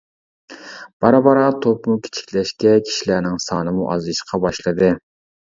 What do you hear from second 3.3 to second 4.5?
سانىمۇ ئازىيىشقا